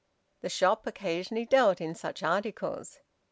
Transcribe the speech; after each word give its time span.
The 0.41 0.49
shop 0.49 0.87
occasionally 0.87 1.45
dealt 1.45 1.79
in 1.79 1.93
such 1.93 2.23
articles. 2.23 2.97